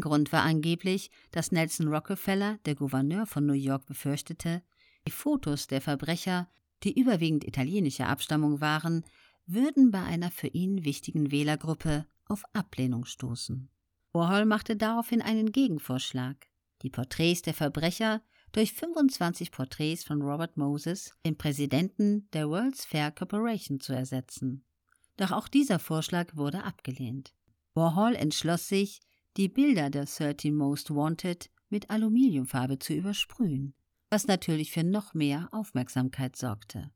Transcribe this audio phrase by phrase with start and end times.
[0.00, 4.62] Grund war angeblich, dass Nelson Rockefeller, der Gouverneur von New York, befürchtete,
[5.06, 6.48] die Fotos der Verbrecher,
[6.82, 9.04] die überwiegend italienischer Abstammung waren,
[9.46, 13.68] würden bei einer für ihn wichtigen Wählergruppe auf Ablehnung stoßen.
[14.12, 16.46] Warhol machte daraufhin einen Gegenvorschlag,
[16.82, 18.22] die Porträts der Verbrecher
[18.52, 24.64] durch 25 Porträts von Robert Moses, dem Präsidenten der World's Fair Corporation, zu ersetzen.
[25.16, 27.34] Doch auch dieser Vorschlag wurde abgelehnt.
[27.74, 29.00] Warhol entschloss sich,
[29.40, 33.72] die Bilder der 13 Most Wanted mit Aluminiumfarbe zu übersprühen,
[34.10, 36.90] was natürlich für noch mehr Aufmerksamkeit sorgte.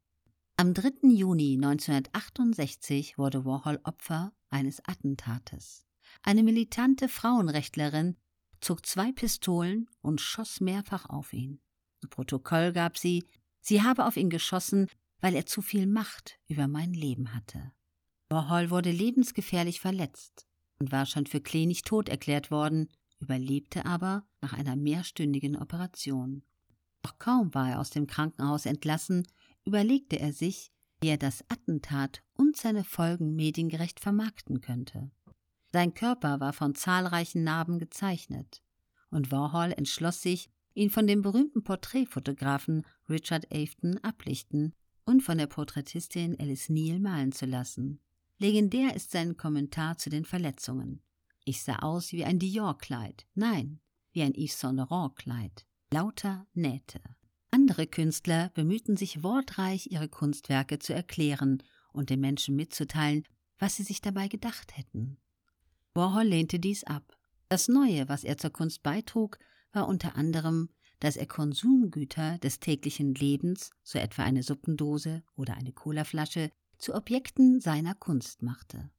[0.59, 1.09] Am 3.
[1.09, 5.87] Juni 1968 wurde Warhol Opfer eines Attentates.
[6.23, 8.15] Eine militante Frauenrechtlerin
[8.61, 11.63] zog zwei Pistolen und schoss mehrfach auf ihn.
[12.03, 13.25] Zu Protokoll gab sie,
[13.63, 14.89] sie habe auf ihn geschossen,
[15.23, 17.73] weil er zu viel Macht über mein Leben hatte.
[18.29, 20.47] Warhol wurde lebensgefährlich verletzt
[20.79, 22.89] und war schon für klinisch tot erklärt worden,
[23.21, 26.43] überlebte aber nach einer mehrstündigen Operation.
[27.03, 29.27] Doch kaum war er aus dem Krankenhaus entlassen,
[29.65, 35.11] überlegte er sich, wie er das Attentat und seine Folgen mediengerecht vermarkten könnte.
[35.73, 38.63] Sein Körper war von zahlreichen Narben gezeichnet,
[39.11, 45.47] und Warhol entschloss sich, ihn von dem berühmten Porträtfotografen Richard Afton ablichten und von der
[45.47, 48.01] Porträtistin Alice Neal malen zu lassen.
[48.45, 51.01] Legendär ist sein Kommentar zu den Verletzungen.
[51.47, 53.81] Ich sah aus wie ein Dior-Kleid, nein,
[54.13, 55.65] wie ein Yves Saint Laurent-Kleid.
[55.91, 57.01] Lauter Nähte.
[57.51, 61.63] Andere Künstler bemühten sich wortreich, ihre Kunstwerke zu erklären
[61.95, 63.25] und den Menschen mitzuteilen,
[63.59, 65.17] was sie sich dabei gedacht hätten.
[65.95, 67.17] Warhol lehnte dies ab.
[67.49, 69.39] Das Neue, was er zur Kunst beitrug,
[69.73, 70.69] war unter anderem,
[71.01, 77.61] dass er Konsumgüter des täglichen Lebens, so etwa eine Suppendose oder eine Colaflasche, zu Objekten
[77.61, 78.91] seiner Kunst machte.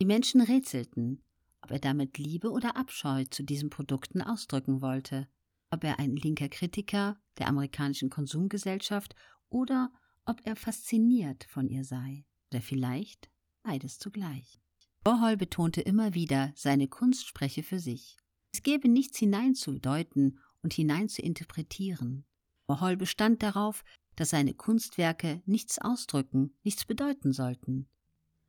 [0.00, 1.22] Die Menschen rätselten,
[1.62, 5.26] ob er damit Liebe oder Abscheu zu diesen Produkten ausdrücken wollte
[5.70, 9.14] ob er ein linker Kritiker der amerikanischen Konsumgesellschaft
[9.48, 9.92] oder
[10.24, 13.30] ob er fasziniert von ihr sei, oder vielleicht
[13.62, 14.60] beides zugleich.
[15.04, 18.16] Warhol betonte immer wieder, seine Kunst spreche für sich.
[18.52, 22.24] Es gäbe nichts hineinzudeuten und hineinzuinterpretieren.
[22.66, 23.84] Warhol bestand darauf,
[24.16, 27.86] dass seine Kunstwerke nichts ausdrücken, nichts bedeuten sollten.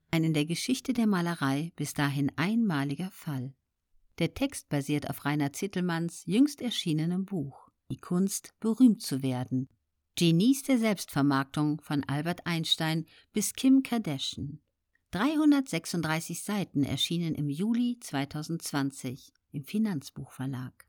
[0.09, 3.53] Ein in der Geschichte der Malerei bis dahin einmaliger Fall.
[4.19, 9.69] Der Text basiert auf Rainer Zittelmanns jüngst erschienenem Buch Die Kunst, berühmt zu werden.
[10.15, 14.59] Genies der Selbstvermarktung von Albert Einstein bis Kim Kardashian.
[15.11, 20.86] 336 Seiten erschienen im Juli 2020 im Finanzbuchverlag.